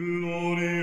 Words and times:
Gloria 0.00 0.79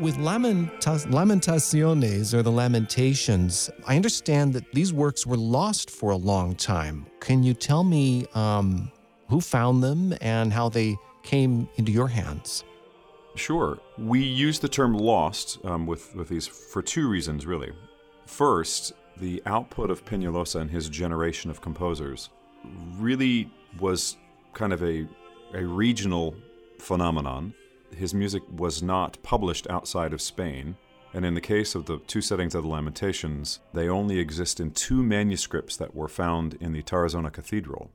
with 0.00 0.16
Lamenta- 0.16 1.06
Lamentaciones 1.10 2.32
or 2.32 2.42
the 2.42 2.50
Lamentations, 2.50 3.70
I 3.86 3.96
understand 3.96 4.54
that 4.54 4.72
these 4.72 4.92
works 4.92 5.26
were 5.26 5.36
lost 5.36 5.90
for 5.90 6.10
a 6.10 6.16
long 6.16 6.54
time. 6.56 7.06
Can 7.20 7.42
you 7.42 7.52
tell 7.54 7.84
me 7.84 8.26
um, 8.34 8.90
who 9.28 9.40
found 9.40 9.82
them 9.82 10.14
and 10.20 10.52
how 10.52 10.68
they 10.68 10.96
came 11.22 11.68
into 11.76 11.92
your 11.92 12.08
hands? 12.08 12.64
Sure. 13.34 13.78
We 13.98 14.20
use 14.20 14.58
the 14.58 14.68
term 14.68 14.94
lost 14.94 15.58
um, 15.64 15.86
with, 15.86 16.14
with 16.14 16.28
these 16.28 16.46
for 16.46 16.82
two 16.82 17.08
reasons, 17.08 17.46
really. 17.46 17.72
First, 18.26 18.94
the 19.18 19.42
output 19.44 19.90
of 19.90 20.04
Peñalosa 20.04 20.60
and 20.60 20.70
his 20.70 20.88
generation 20.88 21.50
of 21.50 21.60
composers 21.60 22.30
really 22.96 23.50
was 23.78 24.16
kind 24.54 24.72
of 24.72 24.82
a, 24.82 25.06
a 25.54 25.62
regional 25.62 26.34
phenomenon. 26.78 27.54
His 27.94 28.14
music 28.14 28.42
was 28.50 28.82
not 28.82 29.22
published 29.22 29.68
outside 29.68 30.12
of 30.12 30.20
Spain, 30.20 30.76
and 31.12 31.24
in 31.24 31.34
the 31.34 31.40
case 31.40 31.74
of 31.74 31.86
the 31.86 31.98
two 32.06 32.20
settings 32.20 32.54
of 32.54 32.62
the 32.62 32.68
Lamentations, 32.68 33.60
they 33.74 33.88
only 33.88 34.18
exist 34.18 34.60
in 34.60 34.70
two 34.70 35.02
manuscripts 35.02 35.76
that 35.76 35.94
were 35.94 36.08
found 36.08 36.54
in 36.60 36.72
the 36.72 36.82
Tarazona 36.82 37.32
Cathedral. 37.32 37.90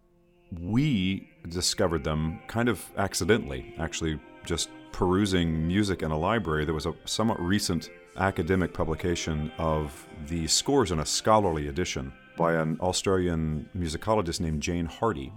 We 0.60 1.30
discovered 1.48 2.04
them 2.04 2.40
kind 2.48 2.70
of 2.70 2.84
accidentally, 2.98 3.74
actually, 3.78 4.20
just 4.46 4.70
perusing 4.92 5.68
music 5.68 6.04
in 6.04 6.12
a 6.12 6.18
library. 6.18 6.66
There 6.66 6.74
was 6.74 6.86
a 6.86 6.96
somewhat 7.06 7.40
recent 7.42 7.90
academic 8.18 8.74
publication 8.74 9.52
of 9.58 10.08
the 10.28 10.48
scores 10.48 10.92
in 10.92 11.00
a 11.00 11.06
scholarly 11.06 11.68
edition 11.68 12.14
by 12.38 12.54
an 12.56 12.78
Australian 12.82 13.70
musicologist 13.76 14.40
named 14.40 14.62
Jane 14.62 14.88
Hardie. 14.88 15.32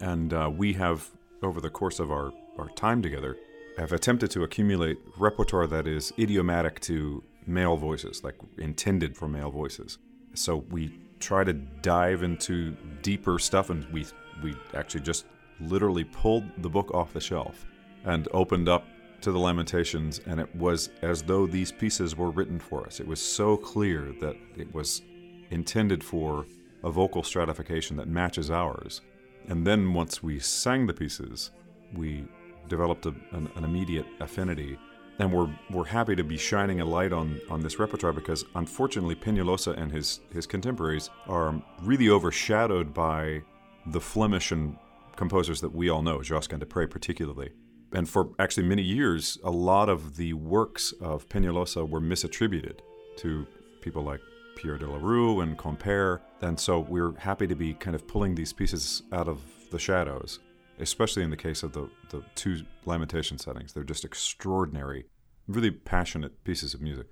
And 0.00 0.32
uh, 0.32 0.50
we 0.54 0.72
have, 0.74 1.08
over 1.42 1.60
the 1.60 1.70
course 1.70 2.00
of 2.00 2.10
our, 2.10 2.32
our 2.58 2.68
time 2.70 3.02
together, 3.02 3.36
have 3.78 3.92
attempted 3.92 4.30
to 4.32 4.42
accumulate 4.42 4.98
repertoire 5.16 5.66
that 5.68 5.86
is 5.86 6.12
idiomatic 6.18 6.80
to 6.80 7.22
male 7.46 7.76
voices, 7.76 8.24
like 8.24 8.34
intended 8.58 9.16
for 9.16 9.28
male 9.28 9.50
voices. 9.50 9.98
So 10.34 10.64
we 10.70 10.98
try 11.20 11.44
to 11.44 11.52
dive 11.52 12.22
into 12.22 12.76
deeper 13.02 13.38
stuff, 13.38 13.70
and 13.70 13.84
we 13.92 14.06
we 14.42 14.56
actually 14.74 15.00
just 15.00 15.26
literally 15.60 16.04
pulled 16.04 16.44
the 16.62 16.68
book 16.68 16.92
off 16.94 17.12
the 17.12 17.20
shelf 17.20 17.66
and 18.04 18.28
opened 18.32 18.68
up 18.68 18.84
to 19.20 19.32
the 19.32 19.38
Lamentations, 19.38 20.20
and 20.26 20.38
it 20.40 20.54
was 20.54 20.90
as 21.02 21.22
though 21.22 21.46
these 21.46 21.72
pieces 21.72 22.16
were 22.16 22.30
written 22.30 22.58
for 22.58 22.86
us. 22.86 23.00
It 23.00 23.06
was 23.06 23.20
so 23.20 23.56
clear 23.56 24.14
that 24.20 24.36
it 24.56 24.72
was 24.72 25.02
intended 25.50 26.04
for 26.04 26.46
a 26.84 26.90
vocal 26.90 27.22
stratification 27.22 27.96
that 27.96 28.06
matches 28.06 28.50
ours. 28.50 29.00
And 29.48 29.66
then 29.66 29.92
once 29.92 30.22
we 30.22 30.38
sang 30.38 30.86
the 30.86 30.94
pieces, 30.94 31.50
we 31.94 32.26
developed 32.68 33.06
a, 33.06 33.14
an, 33.32 33.50
an 33.56 33.64
immediate 33.64 34.06
affinity. 34.20 34.78
And 35.18 35.32
we're, 35.32 35.50
we're 35.70 35.84
happy 35.84 36.14
to 36.14 36.22
be 36.22 36.36
shining 36.36 36.80
a 36.80 36.84
light 36.84 37.12
on, 37.12 37.40
on 37.50 37.60
this 37.60 37.78
repertoire 37.78 38.12
because 38.12 38.44
unfortunately 38.54 39.16
Peñalosa 39.16 39.76
and 39.76 39.90
his, 39.90 40.20
his 40.32 40.46
contemporaries 40.46 41.10
are 41.26 41.60
really 41.82 42.08
overshadowed 42.08 42.94
by 42.94 43.42
the 43.86 44.00
Flemish 44.00 44.52
and 44.52 44.76
composers 45.16 45.60
that 45.60 45.74
we 45.74 45.88
all 45.88 46.02
know, 46.02 46.22
Josquin 46.22 46.60
des 46.60 46.66
Prez 46.66 46.88
particularly. 46.88 47.50
And 47.92 48.08
for 48.08 48.30
actually 48.38 48.66
many 48.66 48.82
years, 48.82 49.38
a 49.42 49.50
lot 49.50 49.88
of 49.88 50.16
the 50.16 50.34
works 50.34 50.92
of 51.00 51.28
Peñalosa 51.28 51.88
were 51.88 52.00
misattributed 52.00 52.78
to 53.16 53.46
people 53.80 54.02
like 54.02 54.20
Pierre 54.56 54.76
de 54.76 54.88
la 54.88 54.98
Rue 54.98 55.40
and 55.40 55.56
Compere. 55.56 56.20
And 56.42 56.58
so 56.58 56.80
we're 56.80 57.16
happy 57.18 57.46
to 57.46 57.54
be 57.56 57.74
kind 57.74 57.94
of 57.94 58.06
pulling 58.06 58.34
these 58.34 58.52
pieces 58.52 59.02
out 59.12 59.28
of 59.28 59.40
the 59.70 59.78
shadows, 59.78 60.40
especially 60.80 61.22
in 61.22 61.30
the 61.30 61.36
case 61.36 61.62
of 61.62 61.72
the, 61.72 61.88
the 62.10 62.22
two 62.34 62.62
lamentation 62.84 63.38
settings. 63.38 63.72
They're 63.72 63.84
just 63.84 64.04
extraordinary, 64.04 65.06
really 65.46 65.70
passionate 65.70 66.44
pieces 66.44 66.74
of 66.74 66.80
music. 66.80 67.06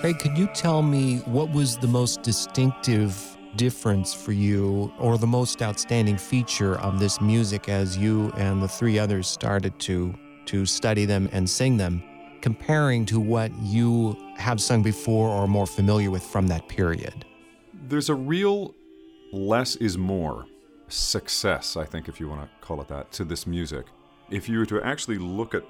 Craig, 0.00 0.18
could 0.18 0.36
you 0.36 0.48
tell 0.48 0.82
me 0.82 1.18
what 1.26 1.50
was 1.52 1.78
the 1.78 1.86
most 1.86 2.22
distinctive 2.22 3.38
difference 3.56 4.12
for 4.12 4.32
you 4.32 4.92
or 4.98 5.18
the 5.18 5.26
most 5.26 5.62
outstanding 5.62 6.16
feature 6.16 6.78
of 6.80 6.98
this 6.98 7.20
music 7.20 7.68
as 7.68 7.96
you 7.96 8.32
and 8.36 8.62
the 8.62 8.68
three 8.68 8.98
others 8.98 9.28
started 9.28 9.78
to 9.78 10.14
to 10.46 10.66
study 10.66 11.04
them 11.04 11.28
and 11.32 11.48
sing 11.48 11.76
them 11.76 12.02
comparing 12.42 13.06
to 13.06 13.18
what 13.20 13.50
you 13.62 14.16
have 14.36 14.60
sung 14.60 14.82
before 14.82 15.28
or 15.28 15.44
are 15.44 15.46
more 15.46 15.66
familiar 15.66 16.10
with 16.10 16.22
from 16.22 16.48
that 16.48 16.68
period? 16.68 17.24
There's 17.88 18.10
a 18.10 18.14
real 18.14 18.74
less 19.32 19.76
is 19.76 19.96
more 19.96 20.46
success, 20.88 21.76
I 21.76 21.84
think, 21.84 22.08
if 22.08 22.20
you 22.20 22.28
want 22.28 22.42
to 22.42 22.66
call 22.66 22.80
it 22.82 22.88
that, 22.88 23.12
to 23.12 23.24
this 23.24 23.46
music. 23.46 23.86
If 24.30 24.48
you 24.48 24.58
were 24.58 24.66
to 24.66 24.82
actually 24.82 25.18
look 25.18 25.54
at 25.54 25.64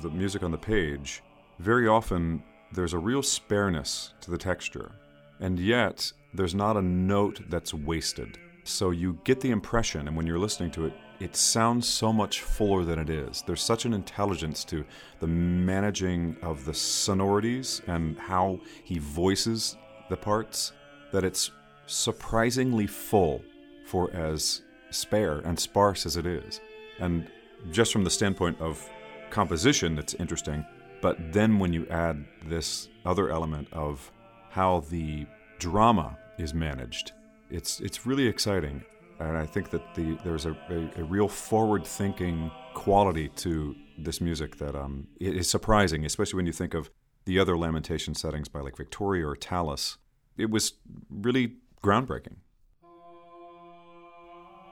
the 0.00 0.08
music 0.08 0.42
on 0.42 0.50
the 0.50 0.58
page, 0.58 1.22
very 1.58 1.88
often 1.88 2.42
there's 2.72 2.94
a 2.94 2.98
real 2.98 3.22
spareness 3.22 4.14
to 4.22 4.30
the 4.30 4.38
texture, 4.38 4.92
and 5.40 5.58
yet 5.58 6.10
there's 6.32 6.54
not 6.54 6.76
a 6.76 6.82
note 6.82 7.42
that's 7.50 7.74
wasted. 7.74 8.38
So 8.64 8.90
you 8.90 9.18
get 9.24 9.40
the 9.40 9.50
impression, 9.50 10.08
and 10.08 10.16
when 10.16 10.26
you're 10.26 10.38
listening 10.38 10.70
to 10.72 10.86
it, 10.86 10.94
it 11.22 11.36
sounds 11.36 11.88
so 11.88 12.12
much 12.12 12.40
fuller 12.40 12.84
than 12.84 12.98
it 12.98 13.08
is. 13.08 13.44
There's 13.46 13.62
such 13.62 13.84
an 13.84 13.94
intelligence 13.94 14.64
to 14.64 14.84
the 15.20 15.28
managing 15.28 16.36
of 16.42 16.64
the 16.64 16.74
sonorities 16.74 17.80
and 17.86 18.18
how 18.18 18.58
he 18.82 18.98
voices 18.98 19.76
the 20.10 20.16
parts 20.16 20.72
that 21.12 21.22
it's 21.22 21.52
surprisingly 21.86 22.88
full 22.88 23.40
for 23.86 24.10
as 24.12 24.62
spare 24.90 25.38
and 25.38 25.58
sparse 25.58 26.06
as 26.06 26.16
it 26.16 26.26
is. 26.26 26.60
And 26.98 27.30
just 27.70 27.92
from 27.92 28.02
the 28.02 28.10
standpoint 28.10 28.60
of 28.60 28.84
composition, 29.30 29.98
it's 29.98 30.14
interesting. 30.14 30.66
But 31.00 31.32
then 31.32 31.60
when 31.60 31.72
you 31.72 31.86
add 31.86 32.24
this 32.46 32.88
other 33.06 33.30
element 33.30 33.68
of 33.72 34.10
how 34.50 34.80
the 34.90 35.26
drama 35.60 36.18
is 36.36 36.52
managed, 36.52 37.12
it's 37.48 37.78
it's 37.78 38.06
really 38.06 38.26
exciting. 38.26 38.82
And 39.28 39.36
I 39.38 39.46
think 39.46 39.70
that 39.70 39.94
the 39.94 40.18
there's 40.24 40.46
a, 40.46 40.56
a, 40.70 41.00
a 41.00 41.04
real 41.04 41.28
forward-thinking 41.28 42.50
quality 42.74 43.28
to 43.28 43.74
this 43.98 44.20
music 44.20 44.56
that 44.56 44.74
um, 44.74 45.06
is 45.20 45.48
surprising, 45.48 46.04
especially 46.04 46.36
when 46.38 46.46
you 46.46 46.52
think 46.52 46.74
of 46.74 46.90
the 47.24 47.38
other 47.38 47.56
lamentation 47.56 48.14
settings 48.14 48.48
by 48.48 48.60
like 48.60 48.76
Victoria 48.76 49.26
or 49.26 49.36
Tallis. 49.36 49.96
It 50.36 50.50
was 50.50 50.72
really 51.10 51.56
groundbreaking. 51.82 52.36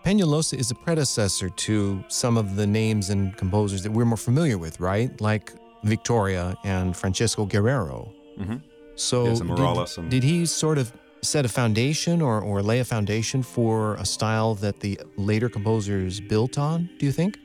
Peñalosa 0.04 0.58
is 0.58 0.70
a 0.70 0.74
predecessor 0.74 1.50
to 1.50 2.02
some 2.08 2.38
of 2.38 2.56
the 2.56 2.66
names 2.66 3.10
and 3.10 3.36
composers 3.36 3.82
that 3.82 3.92
we're 3.92 4.06
more 4.06 4.16
familiar 4.16 4.56
with, 4.56 4.80
right? 4.80 5.20
Like 5.20 5.52
Victoria 5.84 6.56
and 6.64 6.96
Francisco 6.96 7.44
Guerrero. 7.44 8.10
Mm-hmm. 8.38 8.56
So 8.96 9.26
Yes, 9.26 9.40
did- 9.40 9.50
and- 9.98 10.10
did, 10.10 10.22
he 10.22 10.46
sort 10.46 10.78
of 10.78 10.92
set 11.22 11.44
a 11.44 11.48
foundation 11.48 12.22
or, 12.22 12.40
or 12.40 12.62
lay 12.62 12.80
a 12.80 12.84
foundation 12.84 13.42
for 13.42 13.94
a 13.96 14.04
style 14.04 14.54
that 14.56 14.80
the 14.80 15.00
later 15.16 15.48
composers 15.48 16.20
built 16.20 16.58
on, 16.58 16.88
do 16.98 17.06
you 17.06 17.12
think? 17.12 17.38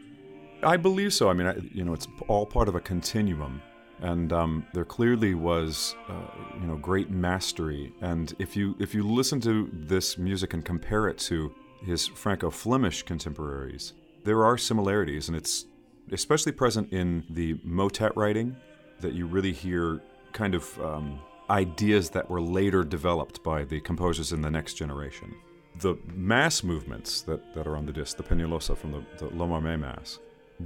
I 0.64 0.78
believe 0.78 1.14
so. 1.14 1.30
I 1.30 1.34
mean, 1.34 1.48
I, 1.48 1.56
you 1.74 1.84
know, 1.84 1.94
it's 1.94 2.08
all 2.28 2.46
part 2.46 2.68
of 2.68 2.76
a 2.76 2.80
continuum, 2.80 3.62
and 4.00 4.34
um, 4.34 4.66
there 4.74 4.86
clearly 4.86 5.36
was, 5.36 5.96
uh, 6.10 6.14
you 6.60 6.68
know, 6.68 6.78
great 6.78 7.10
mastery. 7.10 7.94
And 8.02 8.34
if 8.40 8.56
you 8.56 8.76
if 8.80 8.96
you 8.96 9.04
listen 9.04 9.40
to 9.42 9.70
this 9.72 10.18
music 10.18 10.54
and 10.54 10.66
compare 10.66 11.08
it 11.08 11.18
to 11.20 11.54
his 11.84 12.08
Franco-Flemish 12.08 13.04
contemporaries, 13.04 13.94
there 14.24 14.44
are 14.44 14.58
similarities, 14.58 15.28
and 15.28 15.38
it's 15.38 15.66
especially 16.12 16.52
present 16.52 16.92
in 16.92 17.24
the 17.30 17.60
motet 17.64 18.16
writing 18.16 18.56
that 19.02 19.14
you 19.14 19.28
really 19.28 19.52
hear 19.52 20.02
kind 20.34 20.56
of 20.56 20.80
um, 20.82 21.20
ideas 21.50 22.10
that 22.12 22.30
were 22.30 22.42
later 22.42 22.84
developed 22.84 23.44
by 23.44 23.64
the 23.64 23.80
composers 23.82 24.32
in 24.32 24.42
the 24.42 24.52
next 24.52 24.74
generation. 24.76 25.36
the 25.82 25.98
mass 26.06 26.64
movements 26.64 27.22
that, 27.24 27.54
that 27.54 27.68
are 27.68 27.76
on 27.76 27.86
the 27.86 27.92
disc, 27.92 28.16
the 28.16 28.24
Peñalosa 28.24 28.78
from 28.78 28.92
the, 28.94 29.04
the 29.18 29.26
L'Homme 29.36 29.62
Armé 29.62 29.78
Mass, 29.78 30.20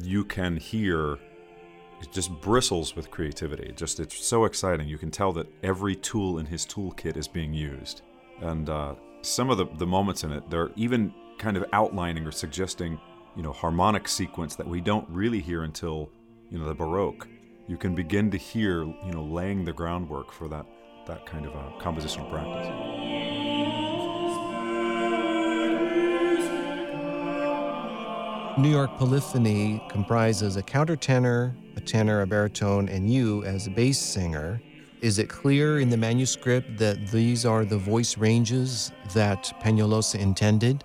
you 0.03 0.23
can 0.23 0.55
hear 0.55 1.17
it 2.01 2.11
just 2.11 2.31
bristles 2.41 2.95
with 2.95 3.11
creativity. 3.11 3.73
Just 3.75 3.99
it's 3.99 4.23
so 4.23 4.45
exciting. 4.45 4.87
You 4.87 4.97
can 4.97 5.11
tell 5.11 5.33
that 5.33 5.47
every 5.63 5.95
tool 5.95 6.39
in 6.39 6.45
his 6.45 6.65
toolkit 6.65 7.17
is 7.17 7.27
being 7.27 7.53
used, 7.53 8.03
and 8.41 8.69
uh, 8.69 8.95
some 9.21 9.49
of 9.49 9.57
the, 9.57 9.65
the 9.77 9.87
moments 9.87 10.23
in 10.23 10.31
it, 10.31 10.49
they're 10.49 10.71
even 10.75 11.13
kind 11.37 11.57
of 11.57 11.65
outlining 11.73 12.25
or 12.25 12.31
suggesting, 12.31 12.99
you 13.35 13.43
know, 13.43 13.51
harmonic 13.51 14.07
sequence 14.07 14.55
that 14.55 14.67
we 14.67 14.79
don't 14.79 15.07
really 15.09 15.41
hear 15.41 15.63
until 15.63 16.09
you 16.49 16.57
know 16.57 16.65
the 16.65 16.75
Baroque. 16.75 17.27
You 17.69 17.77
can 17.77 17.93
begin 17.93 18.31
to 18.31 18.37
hear, 18.37 18.83
you 18.83 19.11
know, 19.13 19.23
laying 19.23 19.63
the 19.63 19.71
groundwork 19.71 20.31
for 20.31 20.47
that 20.47 20.65
that 21.05 21.27
kind 21.27 21.45
of 21.45 21.53
a 21.53 21.71
compositional 21.79 22.27
practice. 22.31 22.67
New 28.57 28.71
York 28.71 28.89
Polyphony 28.97 29.83
comprises 29.87 30.55
a 30.55 30.63
countertenor, 30.63 31.53
a 31.75 31.79
tenor, 31.79 32.21
a 32.21 32.25
baritone, 32.25 32.89
and 32.89 33.07
you 33.13 33.43
as 33.43 33.67
a 33.67 33.69
bass 33.69 33.99
singer. 33.99 34.59
Is 35.01 35.19
it 35.19 35.29
clear 35.29 35.79
in 35.79 35.91
the 35.91 35.97
manuscript 35.97 36.75
that 36.79 37.09
these 37.09 37.45
are 37.45 37.65
the 37.65 37.77
voice 37.77 38.17
ranges 38.17 38.91
that 39.13 39.53
Peñalosa 39.61 40.17
intended? 40.17 40.83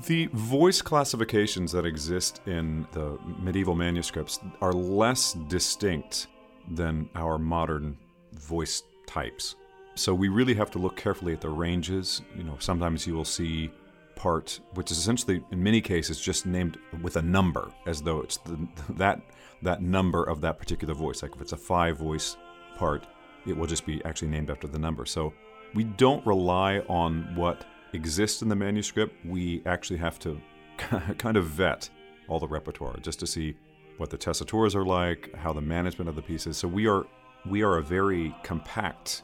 The 0.00 0.26
voice 0.32 0.80
classifications 0.80 1.70
that 1.72 1.84
exist 1.84 2.40
in 2.46 2.86
the 2.92 3.18
medieval 3.38 3.74
manuscripts 3.74 4.40
are 4.62 4.72
less 4.72 5.34
distinct 5.48 6.28
than 6.70 7.10
our 7.14 7.38
modern 7.38 7.98
voice 8.32 8.84
types. 9.06 9.56
So 9.94 10.14
we 10.14 10.28
really 10.28 10.54
have 10.54 10.70
to 10.70 10.78
look 10.78 10.96
carefully 10.96 11.34
at 11.34 11.42
the 11.42 11.50
ranges. 11.50 12.22
You 12.34 12.44
know, 12.44 12.56
sometimes 12.58 13.06
you 13.06 13.12
will 13.12 13.26
see 13.26 13.70
part, 14.16 14.60
which 14.74 14.90
is 14.90 14.96
essentially, 14.96 15.44
in 15.50 15.62
many 15.62 15.82
cases, 15.82 16.18
just 16.18 16.46
named 16.46 16.78
with 17.02 17.16
a 17.16 17.22
number, 17.22 17.70
as 17.84 18.00
though 18.00 18.22
it's 18.22 18.38
the, 18.38 18.66
that 18.94 19.20
that 19.60 19.82
number 19.82 20.24
of 20.24 20.40
that 20.40 20.58
particular 20.58 20.94
voice. 20.94 21.22
Like 21.22 21.34
if 21.34 21.42
it's 21.42 21.52
a 21.52 21.58
five 21.58 21.98
voice 21.98 22.38
part, 22.78 23.06
it 23.46 23.54
will 23.54 23.66
just 23.66 23.84
be 23.84 24.02
actually 24.06 24.28
named 24.28 24.50
after 24.50 24.66
the 24.66 24.78
number. 24.78 25.04
So 25.04 25.34
we 25.74 25.84
don't 25.84 26.24
rely 26.26 26.78
on 26.88 27.34
what 27.34 27.66
exists 27.92 28.42
in 28.42 28.48
the 28.48 28.56
manuscript. 28.56 29.14
We 29.24 29.62
actually 29.66 29.98
have 29.98 30.18
to 30.20 30.40
kind 31.18 31.36
of 31.36 31.46
vet 31.46 31.88
all 32.28 32.38
the 32.38 32.48
repertoire 32.48 32.96
just 32.98 33.20
to 33.20 33.26
see 33.26 33.54
what 33.98 34.10
the 34.10 34.16
tessitures 34.16 34.74
are 34.74 34.84
like, 34.84 35.34
how 35.34 35.52
the 35.52 35.60
management 35.60 36.08
of 36.08 36.16
the 36.16 36.22
pieces. 36.22 36.56
So 36.56 36.68
we 36.68 36.86
are 36.86 37.04
we 37.48 37.62
are 37.62 37.78
a 37.78 37.82
very 37.82 38.34
compact 38.42 39.22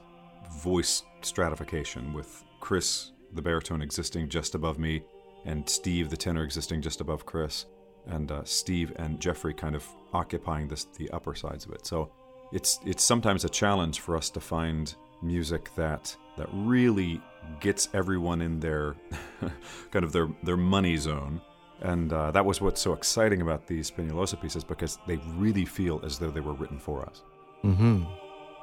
voice 0.62 1.04
stratification 1.22 2.12
with 2.12 2.44
Chris 2.60 3.12
the 3.34 3.42
baritone 3.42 3.82
existing 3.82 4.28
just 4.28 4.54
above 4.54 4.78
me, 4.78 5.02
and 5.44 5.68
Steve 5.68 6.10
the 6.10 6.16
tenor 6.16 6.44
existing 6.44 6.82
just 6.82 7.00
above 7.00 7.26
Chris, 7.26 7.66
and 8.06 8.30
uh, 8.32 8.42
Steve 8.44 8.92
and 8.96 9.20
Geoffrey 9.20 9.54
kind 9.54 9.74
of 9.74 9.86
occupying 10.12 10.68
this, 10.68 10.84
the 10.96 11.10
upper 11.10 11.34
sides 11.34 11.66
of 11.66 11.72
it. 11.72 11.86
So 11.86 12.10
it's 12.52 12.80
it's 12.86 13.04
sometimes 13.04 13.44
a 13.44 13.48
challenge 13.48 14.00
for 14.00 14.16
us 14.16 14.30
to 14.30 14.40
find 14.40 14.94
music 15.22 15.74
that 15.74 16.16
that 16.36 16.48
really 16.52 17.20
gets 17.60 17.88
everyone 17.94 18.40
in 18.40 18.60
their 18.60 18.96
kind 19.90 20.04
of 20.04 20.12
their 20.12 20.28
their 20.42 20.56
money 20.56 20.96
zone. 20.96 21.40
And 21.80 22.12
uh, 22.12 22.32
that 22.32 22.44
was 22.44 22.60
what's 22.60 22.80
so 22.80 22.92
exciting 22.92 23.40
about 23.40 23.66
these 23.66 23.90
Peñalosa 23.90 24.40
pieces 24.40 24.64
because 24.64 24.98
they 25.06 25.16
really 25.36 25.64
feel 25.64 26.00
as 26.04 26.18
though 26.18 26.30
they 26.30 26.40
were 26.40 26.54
written 26.54 26.78
for 26.78 27.02
us. 27.02 27.22
Mm-hmm. 27.64 28.02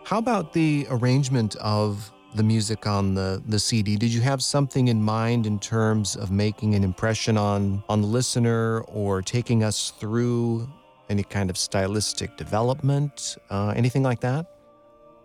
How 0.03 0.18
about 0.18 0.53
the 0.53 0.86
arrangement 0.89 1.56
of 1.57 2.12
the 2.36 2.44
music 2.44 2.86
on 2.86 3.13
the, 3.13 3.42
the 3.47 3.57
CD? 3.57 3.95
Did 3.95 4.13
you 4.13 4.21
have 4.21 4.44
something 4.44 4.89
in 4.89 5.01
mind 5.01 5.48
in 5.48 5.59
terms 5.59 6.15
of 6.15 6.30
making 6.30 6.75
an 6.75 6.83
impression 6.83 7.38
on, 7.38 7.83
on 7.88 8.01
the 8.01 8.07
listener 8.07 8.81
or 8.81 9.21
taking 9.21 9.63
us 9.63 9.91
through 9.91 10.69
any 11.09 11.24
kind 11.24 11.50
of 11.50 11.57
stylistic 11.57 12.36
development? 12.36 13.38
Uh, 13.50 13.74
anything 13.75 14.03
like 14.03 14.19
that? 14.19 14.55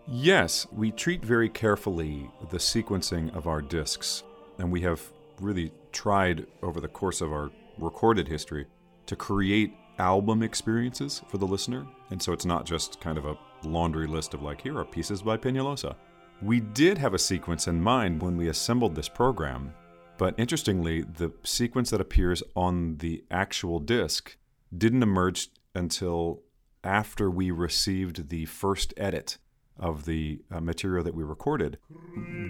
Yes, 0.07 0.67
we 0.73 0.91
treat 0.91 1.25
very 1.25 1.49
carefully 1.49 2.29
the 2.51 2.59
sequencing 2.59 3.35
of 3.37 3.47
our 3.47 3.63
discs, 3.63 4.25
and 4.59 4.71
we 4.71 4.81
have 4.81 5.01
really 5.41 5.73
tried 5.93 6.47
over 6.63 6.81
the 6.81 6.89
course 6.89 7.21
of 7.21 7.33
our 7.33 7.51
recorded 7.79 8.27
history 8.27 8.67
to 9.07 9.17
create 9.17 9.73
album 9.99 10.43
experiences 10.43 11.23
for 11.29 11.39
the 11.39 11.47
listener. 11.47 11.87
And 12.11 12.21
so 12.21 12.33
it's 12.33 12.45
not 12.45 12.65
just 12.65 13.01
kind 13.01 13.19
of 13.19 13.27
a 13.27 13.39
laundry 13.65 14.07
list 14.07 14.35
of 14.35 14.43
like, 14.43 14.61
here 14.61 14.79
are 14.79 14.85
pieces 14.85 15.23
by 15.23 15.37
Peñalosa. 15.37 15.95
We 16.43 16.61
did 16.61 16.99
have 16.99 17.15
a 17.15 17.19
sequence 17.19 17.69
in 17.69 17.81
mind 17.81 18.23
when 18.23 18.37
we 18.37 18.49
assembled 18.49 18.95
this 18.95 19.09
program, 19.09 19.75
but 20.17 20.35
interestingly, 20.39 21.03
the 21.03 21.33
sequence 21.45 21.91
that 21.91 22.01
appears 22.01 22.43
on 22.57 22.97
the 22.99 23.25
actual 23.31 23.79
disc 23.79 24.37
didn't 24.77 25.03
emerge 25.03 25.49
until 25.75 26.43
after 26.83 27.31
we 27.31 27.51
received 27.51 28.29
the 28.31 28.47
first 28.47 28.95
edit 28.97 29.39
of 29.81 30.05
the 30.05 30.41
uh, 30.51 30.61
material 30.61 31.03
that 31.05 31.15
we 31.15 31.25
recorded. 31.25 31.79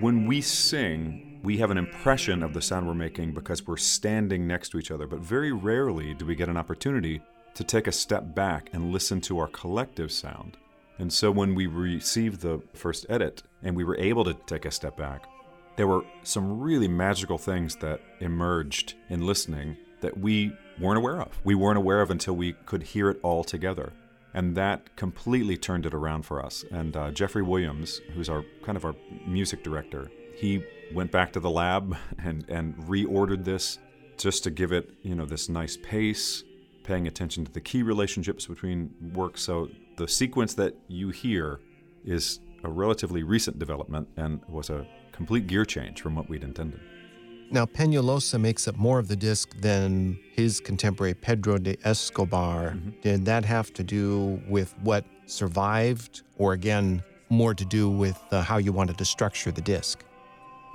When 0.01 0.27
we 0.27 0.41
sing, 0.41 1.41
we 1.43 1.59
have 1.59 1.71
an 1.71 1.79
impression 1.79 2.43
of 2.43 2.53
the 2.53 2.61
sound 2.61 2.87
we're 2.87 2.95
making 2.95 3.33
because 3.33 3.67
we're 3.67 3.77
standing 3.77 4.47
next 4.47 4.71
to 4.71 4.79
each 4.79 4.91
other, 4.91 5.07
but 5.07 5.21
very 5.21 5.53
rarely 5.53 6.13
do 6.15 6.27
we 6.27 6.35
get 6.35 6.49
an 6.49 6.57
opportunity 6.57 7.23
to 7.55 7.65
take 7.65 7.87
a 7.87 7.93
step 7.93 8.35
back 8.35 8.71
and 8.73 8.93
listen 8.93 9.21
to 9.23 9.39
our 9.39 9.49
collective 9.49 10.13
sound. 10.13 10.57
And 10.99 11.13
so 11.13 11.31
when 11.31 11.55
we 11.55 11.67
received 11.67 12.41
the 12.41 12.61
first 12.75 13.07
edit 13.09 13.43
and 13.63 13.75
we 13.75 13.85
were 13.85 13.97
able 13.97 14.25
to 14.25 14.35
take 14.35 14.67
a 14.67 14.71
step 14.71 14.97
back, 14.97 15.27
there 15.77 15.87
were 15.87 16.05
some 16.25 16.61
really 16.61 16.89
magical 16.89 17.39
things 17.39 17.77
that 17.77 18.01
emerged 18.21 18.95
in 19.09 19.27
listening 19.27 19.77
that 20.03 20.19
we 20.19 20.53
weren't 20.79 20.99
aware 20.99 21.21
of. 21.21 21.41
We 21.45 21.55
weren't 21.55 21.79
aware 21.79 22.03
of 22.03 22.11
until 22.11 22.37
we 22.37 22.53
could 22.67 22.83
hear 22.83 23.09
it 23.09 23.19
all 23.23 23.45
together. 23.45 23.93
And 24.33 24.57
that 24.57 24.97
completely 24.97 25.57
turned 25.57 25.87
it 25.87 25.95
around 25.95 26.23
for 26.23 26.45
us. 26.45 26.65
And 26.71 26.97
uh, 26.97 27.11
Geoffrey 27.11 27.43
Williams, 27.43 28.01
who's 28.15 28.29
our 28.29 28.45
kind 28.63 28.77
of 28.77 28.85
our 28.85 28.95
music 29.27 29.65
director, 29.65 30.11
he 30.37 30.65
went 30.95 31.11
back 31.11 31.33
to 31.33 31.41
the 31.41 31.51
lab 31.51 31.97
and, 32.25 32.45
and 32.49 32.77
reordered 32.77 33.45
this 33.45 33.79
just 34.17 34.45
to 34.45 34.51
give 34.51 34.73
it, 34.73 34.93
you 35.03 35.15
know, 35.15 35.25
this 35.25 35.49
nice 35.49 35.77
pace, 35.77 36.45
paying 36.85 37.07
attention 37.07 37.45
to 37.45 37.53
the 37.53 37.61
key 37.61 37.83
relationships 37.83 38.47
between 38.47 38.95
works. 39.15 39.43
So 39.43 39.69
the 39.97 40.07
sequence 40.07 40.55
that 40.55 40.75
you 40.89 41.11
hear 41.11 41.61
is 42.05 42.41
a 42.63 42.69
relatively 42.69 43.23
recent 43.23 43.59
development 43.59 44.09
and 44.17 44.41
was 44.49 44.71
a 44.71 44.87
complete 45.13 45.47
gear 45.47 45.65
change 45.65 46.01
from 46.01 46.15
what 46.15 46.29
we'd 46.29 46.45
intended. 46.45 46.81
Now, 47.53 47.67
Peñalosa 47.67 48.41
makes 48.41 48.69
up 48.69 48.77
more 48.77 49.01
of 49.01 49.09
the 49.09 49.17
disc 49.17 49.57
than 49.59 50.17
his 50.37 50.61
contemporary 50.61 51.15
Pedro 51.15 51.59
de 51.59 51.77
Escobar. 51.85 52.71
Mm-hmm. 52.71 52.91
Did 53.03 53.25
that 53.25 53.45
have 53.45 53.73
to 53.75 53.83
do 53.83 54.41
with 54.49 54.73
what 54.83 55.05
survived, 55.27 56.23
or 56.39 56.53
again, 56.53 57.03
more 57.29 57.53
to 57.55 57.65
do 57.65 57.91
with 57.91 58.17
uh, 58.31 58.43
how 58.43 58.59
you 58.59 58.73
wanted 58.73 58.99
to 58.99 59.05
structure 59.05 59.51
the 59.51 59.61
disc? 59.63 60.05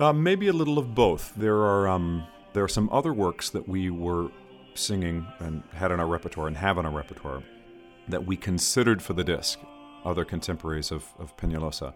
Uh, 0.00 0.12
maybe 0.12 0.48
a 0.48 0.52
little 0.52 0.78
of 0.78 0.94
both. 0.94 1.32
There 1.36 1.56
are 1.56 1.88
um, 1.88 2.26
there 2.52 2.62
are 2.62 2.68
some 2.68 2.90
other 2.92 3.14
works 3.14 3.48
that 3.50 3.66
we 3.66 3.88
were 3.88 4.30
singing 4.74 5.26
and 5.38 5.62
had 5.72 5.90
in 5.90 5.98
our 5.98 6.06
repertoire 6.06 6.46
and 6.46 6.56
have 6.58 6.76
in 6.76 6.84
our 6.84 6.92
repertoire 6.92 7.42
that 8.08 8.26
we 8.26 8.36
considered 8.36 9.00
for 9.00 9.14
the 9.14 9.24
disc, 9.24 9.58
other 10.04 10.26
contemporaries 10.26 10.90
of, 10.90 11.06
of 11.18 11.34
Peñalosa, 11.38 11.94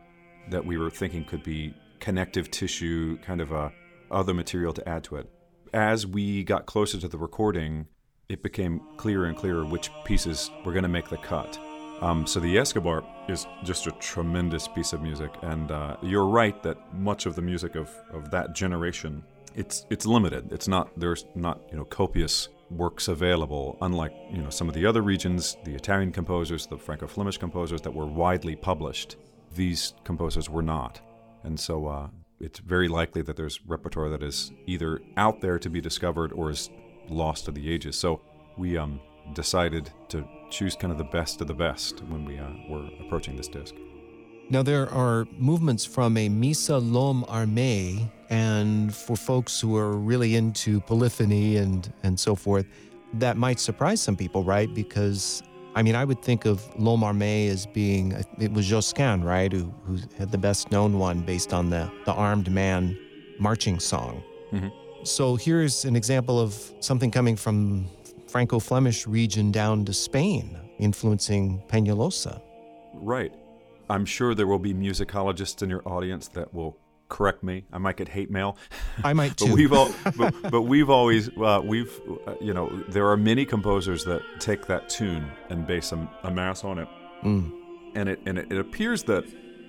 that 0.49 0.65
we 0.65 0.79
were 0.79 0.91
thinking 0.91 1.25
could 1.25 1.43
be 1.43 1.75
connective 2.01 2.51
tissue, 2.51 3.19
kind 3.19 3.43
of 3.43 3.53
a 3.53 3.71
other 4.11 4.35
material 4.35 4.73
to 4.75 4.89
add 4.89 5.05
to 5.05 5.17
it. 5.17 5.31
As 5.73 6.07
we 6.07 6.45
got 6.45 6.67
closer 6.67 6.99
to 6.99 7.09
the 7.09 7.19
recording, 7.19 7.87
it 8.29 8.43
became 8.43 8.81
clearer 8.97 9.27
and 9.27 9.37
clearer 9.37 9.65
which 9.65 9.91
pieces 10.05 10.51
were 10.65 10.73
going 10.73 10.83
to 10.83 10.89
make 10.89 11.09
the 11.09 11.17
cut. 11.19 11.59
Um, 12.01 12.27
so 12.27 12.41
the 12.41 12.59
Escobar 12.59 13.05
is 13.29 13.47
just 13.63 13.87
a 13.87 13.93
tremendous 13.93 14.67
piece 14.69 14.93
of 14.93 15.03
music, 15.03 15.31
and 15.43 15.71
uh, 15.71 15.97
you're 16.03 16.27
right 16.27 16.61
that 16.63 16.95
much 16.95 17.27
of 17.27 17.37
the 17.37 17.43
music 17.43 17.75
of, 17.75 17.91
of 18.13 18.31
that 18.31 18.55
generation 18.55 19.23
it's 19.55 19.87
it's 19.91 20.07
limited. 20.07 20.53
It's 20.53 20.69
not 20.69 20.91
there's 20.99 21.27
not 21.35 21.61
you 21.71 21.77
know 21.77 21.85
copious 21.85 22.49
works 22.71 23.09
available, 23.09 23.77
unlike 23.81 24.13
you 24.31 24.43
know 24.43 24.51
some 24.51 24.69
of 24.69 24.75
the 24.75 24.87
other 24.87 25.03
regions, 25.03 25.57
the 25.65 25.75
Italian 25.75 26.13
composers, 26.13 26.67
the 26.67 26.79
Franco-Flemish 26.79 27.39
composers 27.39 27.81
that 27.83 27.95
were 27.95 28.07
widely 28.07 28.57
published. 28.57 29.17
These 29.55 29.95
composers 30.05 30.49
were 30.49 30.63
not, 30.63 31.01
and 31.43 31.59
so 31.59 31.87
uh, 31.87 32.09
it's 32.41 32.59
very 32.59 32.89
likely 32.89 33.23
that 33.23 33.37
there's 33.37 33.61
repertoire 33.67 34.09
that 34.09 34.23
is 34.23 34.53
either 34.67 35.01
out 35.17 35.41
there 35.41 35.59
to 35.59 35.71
be 35.71 35.81
discovered 35.81 36.33
or 36.33 36.51
is 36.51 36.71
lost 37.09 37.45
to 37.45 37.51
the 37.53 37.71
ages. 37.71 37.97
So 37.97 38.21
we 38.57 38.79
um, 38.79 39.01
decided 39.35 39.91
to 40.09 40.27
choose 40.51 40.75
kind 40.75 40.91
of 40.91 40.99
the 40.99 41.05
best 41.05 41.41
of 41.41 41.47
the 41.47 41.55
best 41.55 42.03
when 42.05 42.25
we 42.25 42.39
uh, 42.39 42.49
were 42.69 42.89
approaching 43.05 43.37
this 43.37 43.49
disc. 43.49 43.75
Now, 44.49 44.65
there 44.65 44.91
are 44.91 45.29
movements 45.39 45.85
from 45.85 46.17
a 46.17 46.29
Missa 46.29 46.79
L'Homme 46.79 47.25
Armé, 47.27 48.11
and 48.31 48.93
for 48.93 49.15
folks 49.17 49.61
who 49.61 49.77
are 49.77 49.93
really 49.93 50.35
into 50.35 50.81
polyphony 50.81 51.57
and, 51.57 51.93
and 52.03 52.19
so 52.19 52.35
forth, 52.35 52.67
that 53.15 53.37
might 53.37 53.61
surprise 53.61 54.01
some 54.01 54.17
people, 54.17 54.43
right? 54.43 54.73
Because, 54.75 55.45
I 55.75 55.83
mean, 55.83 55.95
I 55.95 56.05
would 56.05 56.21
think 56.21 56.47
of 56.47 56.69
L'Homme 56.79 57.03
Armé 57.03 57.49
as 57.49 57.67
being, 57.67 58.13
it 58.39 58.53
was 58.53 58.67
Josquin, 58.67 59.23
right, 59.23 59.53
who, 59.53 59.73
who 59.85 59.99
had 60.19 60.33
the 60.33 60.39
best 60.39 60.71
known 60.73 60.99
one 60.99 61.21
based 61.21 61.53
on 61.53 61.71
the, 61.71 61.91
the 62.07 62.13
armed 62.13 62.51
man 62.51 62.99
marching 63.39 63.79
song. 63.79 64.23
Mm-hmm. 64.53 64.69
So 65.05 65.37
here's 65.37 65.85
an 65.85 65.97
example 65.97 66.41
of 66.41 66.73
something 66.81 67.11
coming 67.11 67.37
from 67.37 67.87
Franco-Flemish 68.27 69.07
region 69.07 69.53
down 69.53 69.85
to 69.85 69.93
Spain, 69.93 70.59
influencing 70.79 71.63
Peñalosa. 71.69 72.43
Right. 72.95 73.33
I'm 73.89 74.05
sure 74.05 74.35
there 74.35 74.47
will 74.47 74.59
be 74.59 74.75
musicologists 74.75 75.63
in 75.63 75.71
your 75.71 75.83
audience 75.87 76.29
that 76.29 76.53
will 76.53 76.77
correct 77.11 77.43
me. 77.43 77.65
I 77.73 77.77
might 77.79 77.97
get 77.99 78.09
hate 78.09 78.31
mail. 78.31 78.57
I 79.05 79.13
might 79.13 79.31
but 79.39 79.47
too. 79.49 79.55
we've 79.55 79.73
all, 79.75 79.91
but, 80.17 80.35
but 80.51 80.63
we've 80.63 80.89
always, 80.89 81.29
uh, 81.37 81.61
we've, 81.63 82.01
uh, 82.27 82.37
you 82.41 82.55
know, 82.55 82.69
there 82.89 83.07
are 83.11 83.17
many 83.19 83.45
composers 83.45 84.05
that 84.07 84.23
take 84.39 84.67
that 84.69 84.89
tune 84.89 85.31
and 85.51 85.67
base 85.67 85.93
a, 85.93 86.11
a 86.23 86.31
mass 86.31 86.65
on 86.65 86.79
it, 86.79 86.89
Mm. 87.23 87.53
and 87.95 88.09
it 88.09 88.19
and 88.25 88.39
it, 88.39 88.51
it 88.51 88.57
appears 88.59 89.03
that 89.03 89.25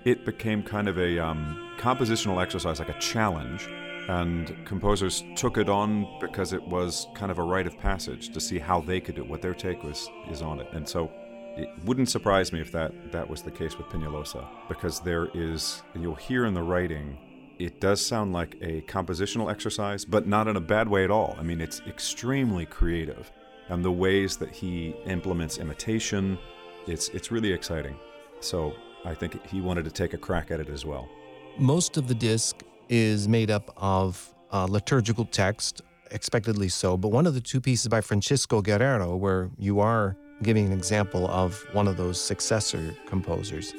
it 0.06 0.24
became 0.24 0.64
kind 0.64 0.88
of 0.88 0.98
a 0.98 1.20
um, 1.20 1.58
compositional 1.78 2.42
exercise, 2.42 2.80
like 2.80 2.88
a 2.88 3.00
challenge, 3.00 3.68
and 4.08 4.56
composers 4.66 5.24
took 5.36 5.58
it 5.58 5.68
on 5.68 6.08
because 6.22 6.54
it 6.54 6.64
was 6.64 7.08
kind 7.14 7.30
of 7.32 7.40
a 7.40 7.44
rite 7.44 7.68
of 7.68 7.78
passage 7.78 8.30
to 8.34 8.40
see 8.40 8.58
how 8.58 8.80
they 8.80 9.02
could 9.02 9.16
do 9.16 9.22
it, 9.24 9.28
what 9.30 9.42
their 9.42 9.54
take 9.54 9.84
was 9.84 10.10
is 10.30 10.42
on 10.42 10.60
it, 10.62 10.68
and 10.74 10.88
so. 10.88 11.12
It 11.58 11.68
wouldn't 11.84 12.08
surprise 12.08 12.54
me 12.54 12.62
if 12.62 12.72
that, 12.72 12.94
that 13.12 13.30
was 13.30 13.42
the 13.42 13.52
case 13.52 13.78
with 13.78 13.86
Peñalosa, 13.88 14.48
because 14.70 15.02
there 15.02 15.28
is, 15.34 15.84
you'll 16.00 16.16
hear 16.16 16.46
in 16.46 16.54
the 16.54 16.64
writing 16.64 17.18
it 17.66 17.80
does 17.80 18.04
sound 18.04 18.34
like 18.34 18.58
a 18.62 18.82
compositional 18.82 19.52
exercise, 19.52 20.04
but 20.06 20.28
not 20.28 20.48
in 20.48 20.56
a 20.56 20.62
bad 20.62 20.88
way 20.88 21.04
at 21.04 21.12
all. 21.12 21.36
I 21.40 21.44
mean, 21.44 21.62
it's 21.62 21.82
extremely 21.88 22.66
creative, 22.66 23.32
and 23.70 23.86
the 23.86 23.92
ways 23.92 24.38
that 24.38 24.50
he 24.50 24.96
implements 25.06 25.58
imitation, 25.58 26.38
it's 26.88 27.10
it's 27.10 27.32
really 27.32 27.52
exciting. 27.52 27.96
So 28.40 28.74
I 29.06 29.14
think 29.14 29.46
he 29.48 29.62
wanted 29.62 29.86
to 29.86 29.92
take 29.92 30.14
a 30.14 30.18
crack 30.18 30.52
at 30.52 30.60
it 30.60 30.70
as 30.70 30.86
well. 30.86 31.08
Most 31.58 31.98
of 31.98 32.08
the 32.08 32.16
disc 32.16 32.64
is 32.90 33.28
made 33.28 33.52
up 33.52 33.74
of 33.78 34.34
uh, 34.52 34.66
liturgical 34.66 35.26
text, 35.26 35.82
expectedly 36.12 36.70
so, 36.70 36.98
but 36.98 37.10
one 37.10 37.28
of 37.28 37.34
the 37.34 37.42
two 37.42 37.62
pieces 37.62 37.88
by 37.88 38.02
Francisco 38.02 38.62
Guerrero, 38.62 39.16
where 39.16 39.50
you 39.58 39.80
are 39.80 40.18
giving 40.44 40.66
an 40.66 40.72
example 40.72 41.28
of 41.28 41.64
one 41.74 41.88
of 41.88 41.98
those 41.98 42.20
successor 42.20 42.96
composers, 43.08 43.74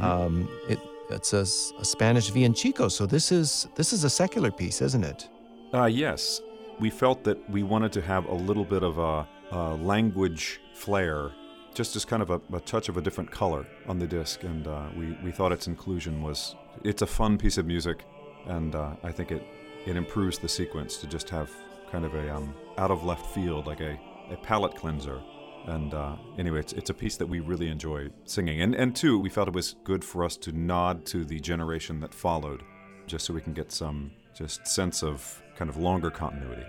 um, 0.00 0.48
it, 0.68 0.78
it's 1.10 1.32
a 1.32 1.44
Spanish 1.46 2.30
villancico. 2.30 2.90
So 2.90 3.06
this 3.06 3.32
is 3.32 3.68
this 3.74 3.92
is 3.92 4.04
a 4.04 4.10
secular 4.10 4.50
piece, 4.50 4.82
isn't 4.82 5.04
it? 5.04 5.28
Uh, 5.72 5.86
yes, 5.86 6.40
we 6.80 6.90
felt 6.90 7.24
that 7.24 7.38
we 7.50 7.62
wanted 7.62 7.92
to 7.92 8.02
have 8.02 8.26
a 8.26 8.34
little 8.34 8.64
bit 8.64 8.82
of 8.82 8.98
a, 8.98 9.26
a 9.50 9.74
language 9.76 10.60
flair, 10.74 11.32
just 11.74 11.96
as 11.96 12.04
kind 12.04 12.22
of 12.22 12.30
a, 12.30 12.40
a 12.52 12.60
touch 12.60 12.88
of 12.88 12.96
a 12.96 13.00
different 13.00 13.30
color 13.30 13.66
on 13.86 13.98
the 13.98 14.06
disc, 14.06 14.44
and 14.44 14.66
uh, 14.66 14.86
we, 14.96 15.16
we 15.24 15.30
thought 15.30 15.52
its 15.52 15.66
inclusion 15.66 16.22
was. 16.22 16.54
It's 16.84 17.02
a 17.02 17.06
fun 17.06 17.38
piece 17.38 17.58
of 17.58 17.66
music, 17.66 18.04
and 18.46 18.74
uh, 18.74 18.94
I 19.02 19.12
think 19.12 19.32
it 19.32 19.42
it 19.86 19.96
improves 19.96 20.38
the 20.38 20.48
sequence 20.48 20.96
to 20.98 21.06
just 21.06 21.30
have 21.30 21.50
kind 21.90 22.04
of 22.04 22.14
a 22.14 22.34
um, 22.34 22.54
out 22.76 22.90
of 22.90 23.04
left 23.04 23.26
field, 23.26 23.66
like 23.66 23.80
a, 23.80 23.98
a 24.30 24.36
palate 24.36 24.74
cleanser. 24.74 25.20
And 25.66 25.92
uh, 25.92 26.16
anyway, 26.38 26.60
it's, 26.60 26.72
it's 26.72 26.90
a 26.90 26.94
piece 26.94 27.16
that 27.16 27.26
we 27.26 27.40
really 27.40 27.68
enjoy 27.68 28.08
singing. 28.24 28.62
And, 28.62 28.74
and 28.74 28.96
two, 28.96 29.18
we 29.18 29.28
felt 29.28 29.48
it 29.48 29.54
was 29.54 29.76
good 29.84 30.04
for 30.04 30.24
us 30.24 30.36
to 30.38 30.52
nod 30.52 31.04
to 31.06 31.24
the 31.24 31.40
generation 31.40 32.00
that 32.00 32.14
followed, 32.14 32.62
just 33.06 33.26
so 33.26 33.34
we 33.34 33.40
can 33.40 33.52
get 33.52 33.70
some 33.70 34.10
just 34.34 34.66
sense 34.66 35.02
of 35.02 35.42
kind 35.56 35.68
of 35.68 35.76
longer 35.76 36.10
continuity. 36.10 36.64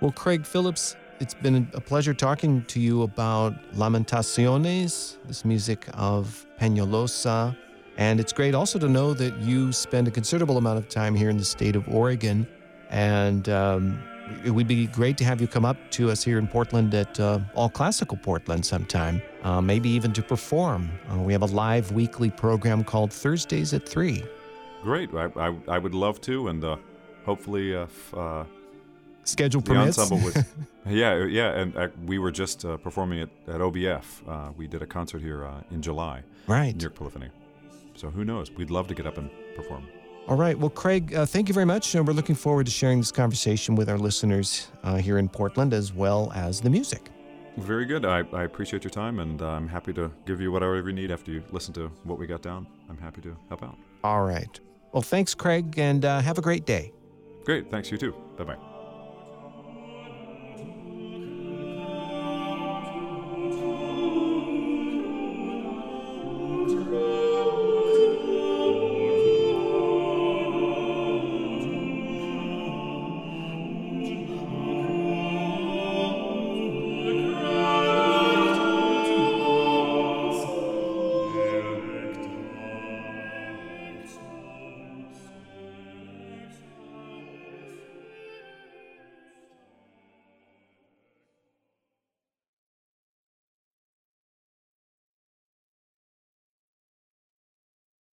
Well, 0.00 0.12
Craig 0.12 0.46
Phillips, 0.46 0.94
it's 1.20 1.34
been 1.34 1.68
a 1.72 1.80
pleasure 1.80 2.12
talking 2.12 2.64
to 2.66 2.78
you 2.78 3.02
about 3.02 3.54
Lamentaciones, 3.72 5.16
this 5.24 5.44
music 5.44 5.86
of 5.94 6.46
Peñalosa. 6.60 7.56
And 7.96 8.20
it's 8.20 8.32
great 8.32 8.54
also 8.54 8.78
to 8.78 8.88
know 8.88 9.14
that 9.14 9.38
you 9.38 9.72
spend 9.72 10.06
a 10.06 10.10
considerable 10.10 10.58
amount 10.58 10.78
of 10.78 10.88
time 10.88 11.14
here 11.14 11.30
in 11.30 11.38
the 11.38 11.44
state 11.44 11.74
of 11.74 11.88
Oregon. 11.88 12.46
And 12.90 13.48
um, 13.48 13.98
it 14.44 14.50
would 14.50 14.66
be 14.66 14.86
great 14.86 15.16
to 15.18 15.24
have 15.24 15.40
you 15.40 15.46
come 15.46 15.64
up 15.64 15.76
to 15.92 16.10
us 16.10 16.22
here 16.24 16.38
in 16.38 16.46
Portland 16.48 16.94
at 16.94 17.18
uh, 17.20 17.38
All 17.54 17.68
Classical 17.68 18.16
Portland 18.16 18.64
sometime, 18.64 19.22
uh, 19.42 19.60
maybe 19.60 19.88
even 19.90 20.12
to 20.14 20.22
perform. 20.22 20.90
Uh, 21.10 21.18
we 21.18 21.32
have 21.32 21.42
a 21.42 21.46
live 21.46 21.92
weekly 21.92 22.30
program 22.30 22.84
called 22.84 23.12
Thursdays 23.12 23.72
at 23.74 23.88
3. 23.88 24.24
Great. 24.82 25.10
I, 25.14 25.30
I, 25.36 25.56
I 25.68 25.78
would 25.78 25.94
love 25.94 26.20
to, 26.22 26.48
and 26.48 26.64
uh, 26.64 26.76
hopefully, 27.24 27.74
uh, 27.74 27.82
f- 27.82 28.14
uh, 28.14 28.44
Schedule 29.24 29.60
the 29.60 29.72
permits. 29.72 29.98
ensemble 29.98 30.24
was. 30.24 30.36
yeah, 30.88 31.24
yeah, 31.24 31.50
and 31.58 31.76
uh, 31.76 31.88
we 32.04 32.18
were 32.18 32.30
just 32.30 32.64
uh, 32.64 32.76
performing 32.76 33.18
it 33.18 33.30
at 33.48 33.60
OBF. 33.60 34.04
Uh, 34.28 34.52
we 34.56 34.68
did 34.68 34.82
a 34.82 34.86
concert 34.86 35.20
here 35.20 35.44
uh, 35.44 35.62
in 35.72 35.82
July, 35.82 36.22
right. 36.46 36.76
New 36.76 36.82
York 36.82 36.94
Polyphony. 36.94 37.28
So 37.96 38.08
who 38.10 38.24
knows? 38.24 38.50
We'd 38.52 38.70
love 38.70 38.86
to 38.88 38.94
get 38.94 39.06
up 39.06 39.18
and 39.18 39.28
perform. 39.56 39.88
All 40.28 40.36
right. 40.36 40.58
Well, 40.58 40.70
Craig, 40.70 41.14
uh, 41.14 41.24
thank 41.24 41.48
you 41.48 41.54
very 41.54 41.66
much. 41.66 41.94
And 41.94 42.06
we're 42.06 42.12
looking 42.12 42.34
forward 42.34 42.66
to 42.66 42.72
sharing 42.72 42.98
this 42.98 43.12
conversation 43.12 43.76
with 43.76 43.88
our 43.88 43.98
listeners 43.98 44.68
uh, 44.82 44.96
here 44.96 45.18
in 45.18 45.28
Portland 45.28 45.72
as 45.72 45.92
well 45.92 46.32
as 46.34 46.60
the 46.60 46.70
music. 46.70 47.10
Very 47.56 47.86
good. 47.86 48.04
I, 48.04 48.22
I 48.32 48.42
appreciate 48.42 48.84
your 48.84 48.90
time, 48.90 49.18
and 49.20 49.40
uh, 49.40 49.48
I'm 49.48 49.68
happy 49.68 49.92
to 49.94 50.10
give 50.26 50.40
you 50.40 50.52
whatever 50.52 50.76
you 50.76 50.92
need 50.92 51.10
after 51.10 51.30
you 51.30 51.42
listen 51.52 51.72
to 51.74 51.88
what 52.04 52.18
we 52.18 52.26
got 52.26 52.42
down. 52.42 52.66
I'm 52.90 52.98
happy 52.98 53.22
to 53.22 53.36
help 53.48 53.62
out. 53.62 53.78
All 54.04 54.24
right. 54.24 54.60
Well, 54.92 55.02
thanks, 55.02 55.34
Craig, 55.34 55.78
and 55.78 56.04
uh, 56.04 56.20
have 56.20 56.38
a 56.38 56.42
great 56.42 56.66
day. 56.66 56.92
Great. 57.44 57.70
Thanks, 57.70 57.90
you 57.90 57.96
too. 57.96 58.14
Bye 58.36 58.44
bye. 58.44 58.75